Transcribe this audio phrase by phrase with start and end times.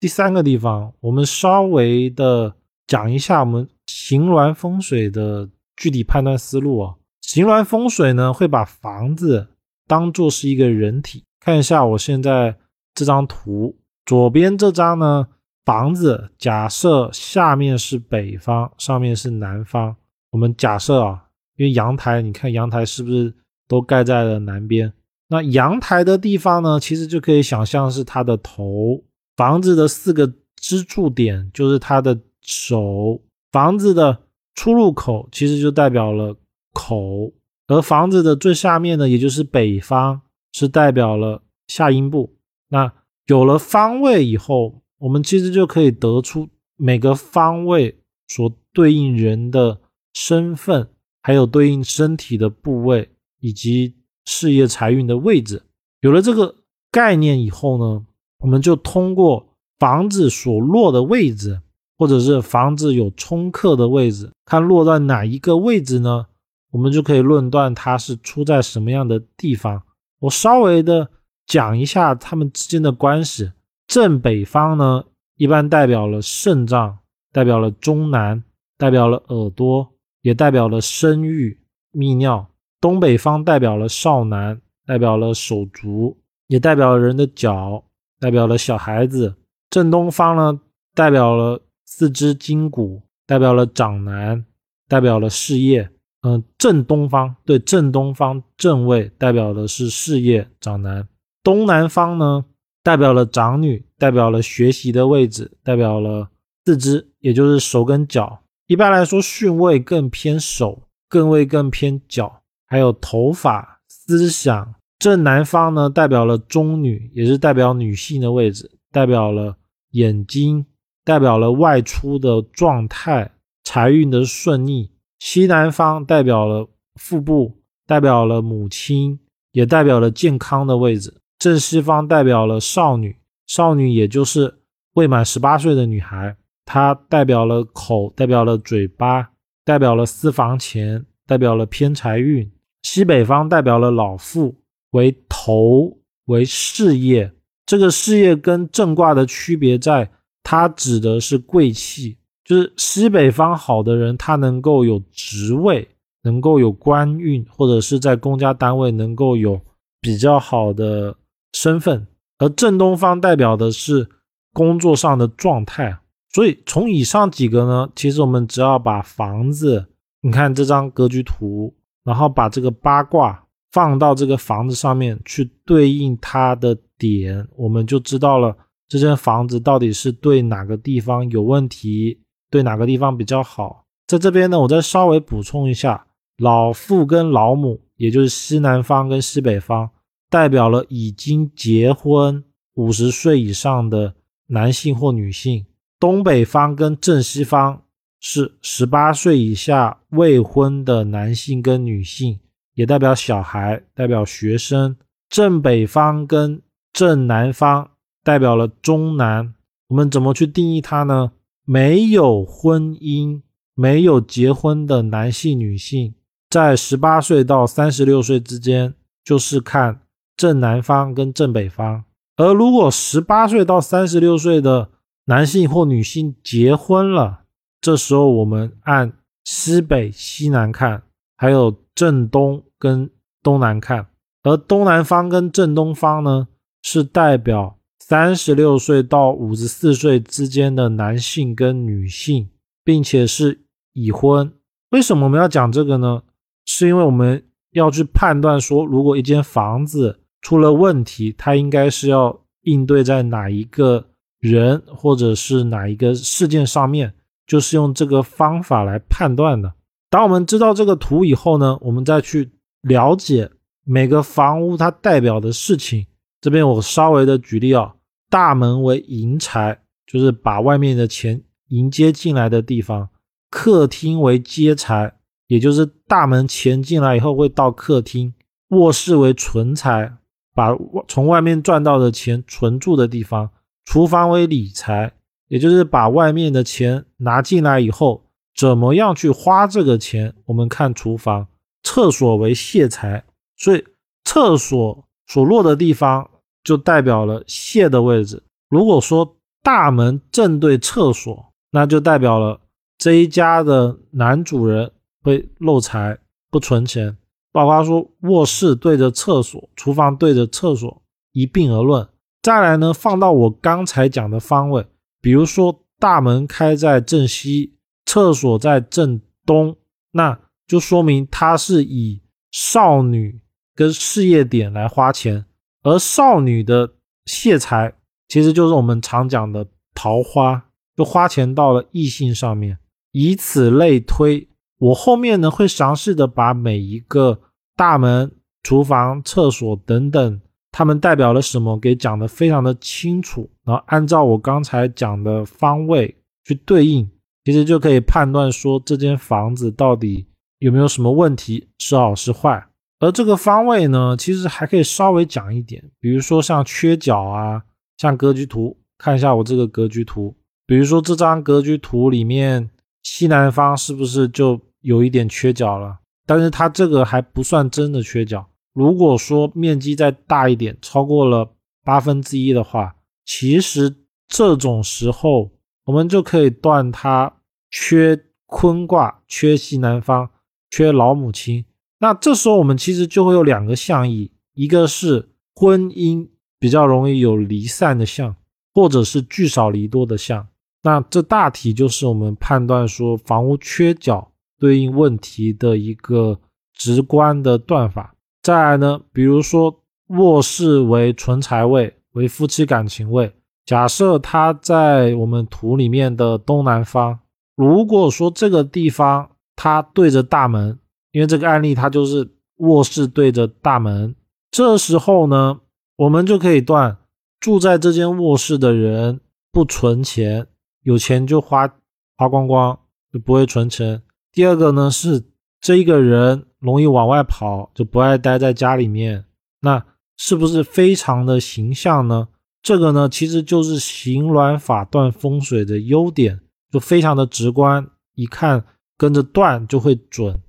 [0.00, 2.54] 第三个地方，我们稍微的
[2.86, 6.94] 讲一下我们行峦风水的具体判断思路啊。
[7.20, 9.48] 行峦风水呢，会把房子
[9.86, 11.24] 当做是一个人体。
[11.38, 12.56] 看一下我现在
[12.94, 13.76] 这张图，
[14.06, 15.28] 左边这张呢，
[15.66, 19.94] 房子假设下面是北方，上面是南方。
[20.30, 21.26] 我们假设啊，
[21.56, 23.34] 因为阳台，你看阳台是不是
[23.68, 24.94] 都盖在了南边？
[25.28, 29.04] 那阳台的地方呢，其实就可以想象是它的头。
[29.40, 36.36] 房子的四个支柱点就是它的手，房子的出入口其实就代表了
[36.74, 37.32] 口，
[37.66, 40.20] 而房子的最下面呢，也就是北方，
[40.52, 42.36] 是代表了下阴部。
[42.68, 42.92] 那
[43.28, 46.46] 有了方位以后，我们其实就可以得出
[46.76, 49.80] 每个方位所对应人的
[50.12, 50.86] 身份，
[51.22, 53.94] 还有对应身体的部位以及
[54.26, 55.62] 事业财运的位置。
[56.02, 56.56] 有了这个
[56.90, 58.04] 概念以后呢？
[58.40, 59.46] 我们就通过
[59.78, 61.60] 房子所落的位置，
[61.96, 66.26] 或者是房子有冲克的位置，看落在哪一个位置呢？
[66.72, 69.82] 我们就可以论断它是出在什么样的地方。
[70.20, 71.08] 我稍微的
[71.46, 73.52] 讲一下它们之间的关系。
[73.86, 75.04] 正北方呢，
[75.36, 76.98] 一般代表了肾脏，
[77.32, 78.44] 代表了中南，
[78.78, 79.88] 代表了耳朵，
[80.22, 81.58] 也代表了生育、
[81.92, 82.46] 泌尿。
[82.80, 87.82] 东北方代表了少男，代表了手足，也代表了人的脚。
[88.20, 89.34] 代表了小孩子，
[89.70, 90.60] 正东方呢，
[90.94, 94.44] 代表了四肢筋骨，代表了长男，
[94.86, 95.90] 代表了事业。
[96.22, 101.08] 嗯，正东方对正东方正位代表的是事业长男。
[101.42, 102.44] 东南方呢，
[102.82, 106.28] 代表了长女，代表了学习的位置，代表了
[106.66, 108.42] 四肢，也就是手跟脚。
[108.66, 114.74] 一般来说，巽位更偏手，艮位更偏脚，还有头发、思想。
[115.00, 119.56] 正南方呢，代表了中女，也是代表女性的位置，代表了
[119.92, 120.66] 眼睛，
[121.06, 123.32] 代表了外出的状态，
[123.64, 124.92] 财运的顺利。
[125.18, 127.56] 西南方代表了腹部，
[127.86, 129.18] 代表了母亲，
[129.52, 131.14] 也代表了健康的位置。
[131.38, 133.16] 正西方代表了少女，
[133.46, 134.58] 少女也就是
[134.92, 139.30] 未满十八岁的女孩，她代表了口，代表了嘴巴，
[139.64, 142.52] 代表了私房钱，代表了偏财运。
[142.82, 144.59] 西北方代表了老妇。
[144.90, 147.32] 为头为事业，
[147.66, 150.10] 这个事业跟正卦的区别在，
[150.42, 155.88] 它指的是贵气，就是西北方好的人，他能够有职位，
[156.22, 159.60] 能够有官运，或者是在公家单位能够有
[160.00, 161.16] 比较好的
[161.52, 162.06] 身份，
[162.38, 164.08] 而正东方代表的是
[164.52, 165.98] 工作上的状态。
[166.32, 169.86] 所以从以上几个呢，其实我们只要把房子，
[170.22, 171.74] 你看这张格局图，
[172.04, 173.44] 然后把这个八卦。
[173.72, 178.56] 放到这个房子上面去对应它的点，我们就知道了
[178.88, 182.20] 这间房子到底是对哪个地方有问题，
[182.50, 183.84] 对哪个地方比较好。
[184.06, 186.06] 在这边呢，我再稍微补充一下，
[186.38, 189.88] 老父跟老母，也就是西南方跟西北方，
[190.28, 192.42] 代表了已经结婚
[192.74, 194.14] 五十岁以上的
[194.48, 195.64] 男性或女性；
[196.00, 197.82] 东北方跟正西方
[198.18, 202.40] 是十八岁以下未婚的男性跟女性。
[202.74, 204.96] 也代表小孩，代表学生。
[205.28, 206.60] 正北方跟
[206.92, 207.90] 正南方
[208.24, 209.54] 代表了中南。
[209.88, 211.32] 我们怎么去定义它呢？
[211.64, 213.42] 没有婚姻、
[213.74, 216.14] 没有结婚的男性、女性，
[216.48, 218.94] 在十八岁到三十六岁之间，
[219.24, 220.00] 就是看
[220.36, 222.04] 正南方跟正北方。
[222.36, 224.88] 而如果十八岁到三十六岁的
[225.26, 227.40] 男性或女性结婚了，
[227.80, 229.12] 这时候我们按
[229.44, 231.02] 西北、西南看，
[231.40, 232.62] 还有正东。
[232.80, 233.10] 跟
[233.42, 234.06] 东南看，
[234.42, 236.48] 而东南方跟正东方呢，
[236.82, 242.48] 是代表三十六岁到五十四岁之间的男性跟女性，
[242.82, 244.50] 并且是已婚。
[244.92, 246.22] 为什么我们要讲这个呢？
[246.64, 254.06] 是因为我们要去判断说，如果一间房子出了问题，它应该是要应对在哪一个
[254.38, 257.12] 人或者是哪一个事件上面，
[257.46, 259.70] 就是用这个方法来判断的。
[260.10, 262.50] 当我们知道这个图以后呢，我们再去。
[262.82, 263.50] 了解
[263.84, 266.06] 每个房屋它代表的事情，
[266.40, 267.94] 这边我稍微的举例啊，
[268.30, 273.08] 大门为迎财，就是把外面的钱迎接进来的地方；
[273.50, 275.12] 客厅为接财，
[275.48, 278.32] 也就是大门钱进来以后会到客厅；
[278.68, 280.14] 卧室为存财，
[280.54, 280.74] 把
[281.06, 283.50] 从外面赚到的钱存住的地方；
[283.84, 285.12] 厨房为理财，
[285.48, 288.24] 也就是把外面的钱拿进来以后，
[288.54, 291.46] 怎么样去花这个钱，我们看厨房。
[291.82, 293.24] 厕所为泄财，
[293.56, 293.82] 所以
[294.24, 296.28] 厕所所落的地方
[296.62, 298.42] 就代表了泄的位置。
[298.68, 302.60] 如果说大门正对厕所，那就代表了
[302.98, 304.92] 这一家的男主人
[305.22, 306.18] 会漏财
[306.50, 307.16] 不存钱。
[307.50, 311.02] 包括说卧室对着厕所，厨房对着厕所，
[311.32, 312.06] 一并而论。
[312.42, 314.86] 再来呢，放到我刚才讲的方位，
[315.22, 317.72] 比如说大门开在正西，
[318.10, 319.76] 厕所在正东，
[320.10, 320.36] 那
[320.66, 322.20] 就说明他是以
[322.50, 323.40] 少女
[323.72, 325.44] 跟事业点来花钱，
[325.84, 326.94] 而少女的
[327.26, 327.94] 泄财
[328.26, 329.64] 其实就是我们常讲的
[329.94, 330.60] 桃花，
[330.96, 332.76] 就花钱到了异性上面，
[333.12, 334.48] 以此类推。
[334.78, 337.40] 我后面呢会详细的把每一个
[337.76, 338.32] 大门、
[338.64, 340.40] 厨房、厕所等等，
[340.72, 347.08] 它们代表了什么给讲的非常的清楚，然后按照我刚才讲的方位去对应，
[347.50, 350.26] 其实就可以判断说这间房子到底
[350.58, 352.64] 有没有什么问题，是好是坏。
[353.00, 357.62] 而这个方位呢，其实还可以稍微讲一点，比如说像缺角啊，
[357.96, 360.36] 像格局图，看一下我这个格局图，
[360.66, 362.70] 比如说这张格局图里面
[363.02, 364.60] 西南方是不是就。
[364.82, 368.48] 有一点缺角了，但是它这个还不算真的缺角。
[368.72, 371.50] 如果说面积再大一点，超过了
[371.84, 373.94] 八分之一的话，其实
[374.26, 375.50] 这种时候
[375.84, 377.30] 我们就可以断它
[377.70, 380.28] 缺坤卦，缺西南方，
[380.70, 381.64] 缺老母亲。
[381.98, 386.28] 那这时候我们其实就会有两个象意，一个是婚姻
[386.58, 388.34] 比较容易有离散的象，
[388.74, 390.48] 或者是聚少离多的象。
[390.82, 394.26] 那这大体就是我们判断说房屋缺角。
[394.60, 396.38] 对应问题的一个
[396.74, 398.14] 直观的断法。
[398.42, 399.74] 再来呢，比如说
[400.08, 403.32] 卧室为纯财位，为夫妻感情位。
[403.64, 407.18] 假设它在我们图里面的东南方，
[407.56, 410.78] 如果说这个地方它对着大门，
[411.12, 414.14] 因为这个案例它就是卧室对着大门，
[414.50, 415.60] 这时候呢，
[415.96, 416.96] 我们就可以断
[417.38, 419.20] 住在这间卧室的人
[419.52, 420.46] 不存钱，
[420.82, 421.72] 有钱就花
[422.16, 422.78] 花光光，
[423.12, 424.02] 就不会存钱。
[424.32, 425.24] 第二个呢是
[425.60, 429.24] 这一个人容易往外跑，就不爱待在家里面，
[429.60, 429.84] 那
[430.16, 432.28] 是不是非常的形象呢？
[432.62, 438.64] 这个呢其实就是行鸾法断风水的优点，就非常的直观，一看
[438.96, 440.42] 跟着断就会准。